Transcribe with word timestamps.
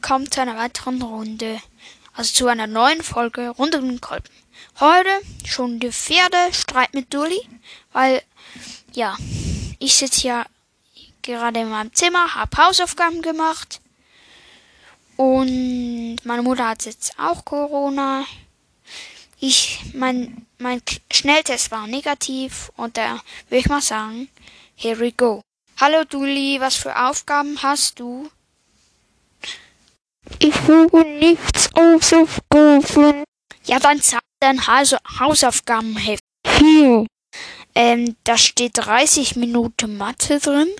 willkommen 0.00 0.30
zu 0.30 0.40
einer 0.40 0.56
weiteren 0.56 1.02
Runde, 1.02 1.60
also 2.14 2.32
zu 2.32 2.46
einer 2.46 2.66
neuen 2.66 3.02
Folge 3.02 3.50
rund 3.50 3.74
um 3.74 3.86
den 3.86 4.00
Kolben. 4.00 4.30
Heute 4.80 5.10
schon 5.44 5.78
die 5.78 5.92
vierte 5.92 6.38
Streit 6.52 6.94
mit 6.94 7.12
Dulli, 7.12 7.38
weil, 7.92 8.22
ja, 8.94 9.18
ich 9.78 9.94
sitze 9.94 10.20
hier 10.22 10.46
gerade 11.20 11.60
in 11.60 11.68
meinem 11.68 11.92
Zimmer, 11.92 12.34
habe 12.34 12.56
Hausaufgaben 12.56 13.20
gemacht 13.20 13.82
und 15.18 16.16
meine 16.24 16.42
Mutter 16.42 16.66
hat 16.66 16.86
jetzt 16.86 17.18
auch 17.18 17.44
Corona. 17.44 18.24
Ich, 19.38 19.80
mein, 19.92 20.46
mein 20.56 20.80
Schnelltest 21.12 21.70
war 21.72 21.86
negativ 21.86 22.72
und 22.74 22.96
da 22.96 23.20
würde 23.50 23.60
ich 23.60 23.68
mal 23.68 23.82
sagen, 23.82 24.30
here 24.76 24.98
we 24.98 25.12
go. 25.12 25.42
Hallo 25.78 26.04
Dulli, 26.04 26.58
was 26.58 26.76
für 26.76 26.98
Aufgaben 26.98 27.62
hast 27.62 28.00
du? 28.00 28.30
Ich 30.42 30.54
habe 30.68 31.04
nichts 31.04 31.68
Hausaufgaben. 31.76 33.24
Ja, 33.66 33.78
dann 33.78 34.00
zeig 34.00 34.22
dein 34.40 34.66
Haus 34.66 34.96
Hausaufgabenheft. 35.18 36.22
Hier. 36.58 37.06
Ähm, 37.74 38.16
da 38.24 38.38
steht 38.38 38.72
30 38.74 39.36
Minuten 39.36 39.98
Mathe 39.98 40.38
drin. 40.40 40.70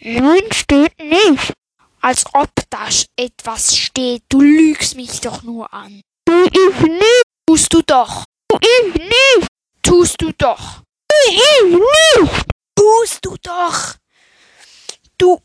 Nein, 0.00 0.42
steht 0.52 0.96
nicht. 1.00 1.52
Als 2.00 2.24
ob 2.34 2.50
da 2.70 2.86
etwas 3.16 3.76
steht. 3.76 4.22
Du 4.28 4.40
lügst 4.40 4.94
mich 4.94 5.20
doch 5.20 5.42
nur 5.42 5.74
an. 5.74 6.00
Tu 6.24 6.44
ich 6.44 6.80
nicht. 6.80 7.22
Tust 7.46 7.72
du 7.74 7.82
doch. 7.82 8.24
Tu 8.48 8.58
ich 8.60 8.94
nicht. 8.94 9.48
Tust 9.82 10.22
du 10.22 10.30
doch. 10.38 10.82
Tu 11.08 11.16
ich 11.32 11.64
nicht. 11.72 12.44
Tust 12.76 13.18
du 13.24 13.36
doch. 13.42 13.96
Du. 15.18 15.40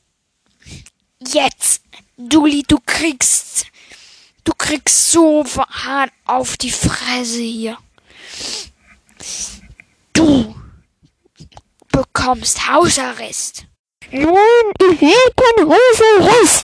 Jetzt. 1.20 1.82
Dulli, 2.22 2.64
du 2.68 2.78
kriegst. 2.86 3.39
Du 4.70 4.76
kriegst 4.76 5.12
so 5.12 5.44
hart 5.68 6.12
auf 6.26 6.56
die 6.56 6.70
Fresse 6.70 7.42
hier. 7.42 7.76
Du 10.14 10.54
bekommst 11.92 12.70
Hausarrest. 12.70 13.66
Nein, 14.12 14.36
ich 14.80 15.00
kein 15.00 15.68
Hausarrest. 15.68 16.62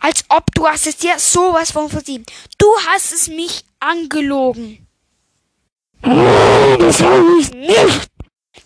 Als 0.00 0.24
ob 0.28 0.52
du 0.56 0.66
hast 0.66 0.88
es 0.88 0.96
dir 0.96 1.20
sowas 1.20 1.70
von 1.70 1.88
verdient. 1.88 2.28
Du 2.58 2.66
hast 2.88 3.12
es 3.12 3.28
mich 3.28 3.64
angelogen. 3.78 4.88
Nein, 6.02 6.78
das 6.80 7.00
habe 7.00 7.38
ich 7.38 7.52
nicht. 7.54 8.08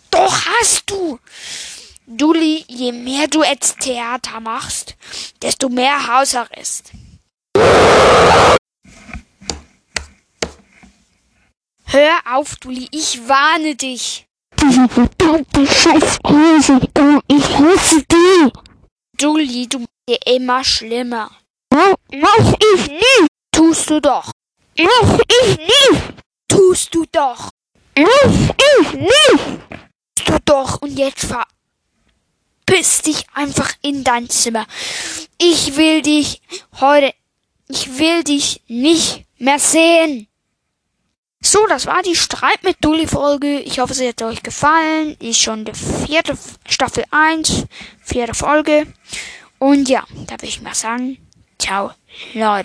Doch 0.09 0.43
hast 0.43 0.89
du. 0.89 1.19
Dulli, 2.07 2.65
je 2.67 2.91
mehr 2.91 3.27
du 3.27 3.43
jetzt 3.43 3.81
Theater 3.81 4.39
machst, 4.39 4.95
desto 5.43 5.69
mehr 5.69 6.07
Hausarrest. 6.07 6.91
Hör 11.95 12.19
auf, 12.25 12.57
Dulli, 12.57 12.89
ich 12.91 13.25
warne 13.25 13.73
dich. 13.73 14.27
Diese 14.61 14.85
verdammte 14.89 15.65
scheiß 15.65 16.19
Hausaufgaben, 16.27 17.21
ich 17.29 17.57
hasse 17.57 18.03
die. 18.11 18.51
Dulli, 19.17 19.69
du 19.69 19.79
machst 19.79 20.09
dir 20.09 20.19
immer 20.35 20.61
schlimmer. 20.65 21.31
Mach 21.71 22.53
ich 22.73 22.91
nicht. 22.91 23.27
Tust 23.49 23.89
du 23.89 24.01
doch. 24.01 24.29
Mach 24.77 25.19
ich 25.19 25.57
nicht. 25.57 26.01
Tust 26.49 26.93
du 26.93 27.05
doch. 27.13 27.49
Mach 27.97 28.49
ich 28.73 28.93
nicht. 28.93 29.61
Tust 30.15 30.27
du 30.27 30.37
doch. 30.43 30.81
Und 30.81 30.99
jetzt 30.99 31.31
verpiss 32.65 33.03
dich 33.03 33.25
einfach 33.33 33.71
in 33.81 34.03
dein 34.03 34.29
Zimmer. 34.29 34.67
Ich 35.37 35.77
will 35.77 36.01
dich 36.01 36.41
heute, 36.81 37.13
ich 37.69 37.97
will 37.97 38.25
dich 38.25 38.61
nicht 38.67 39.23
mehr 39.37 39.59
sehen. 39.59 40.27
So, 41.47 41.67
das 41.67 41.85
war 41.85 42.01
die 42.01 42.15
Streit 42.15 42.63
mit 42.63 42.77
Dulli 42.81 43.05
Folge. 43.05 43.59
Ich 43.59 43.77
hoffe, 43.79 43.93
sie 43.93 44.07
hat 44.07 44.19
euch 44.23 44.41
gefallen. 44.41 45.15
Ist 45.19 45.39
schon 45.39 45.63
die 45.63 45.73
vierte 45.75 46.35
Staffel 46.67 47.03
1, 47.11 47.65
vierte 48.01 48.33
Folge. 48.33 48.87
Und 49.59 49.87
ja, 49.87 50.03
da 50.25 50.41
will 50.41 50.49
ich 50.49 50.63
mal 50.63 50.73
sagen, 50.73 51.19
ciao, 51.59 51.91
Leute. 52.33 52.49